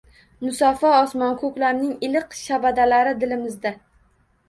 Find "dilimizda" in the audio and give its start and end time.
3.23-3.79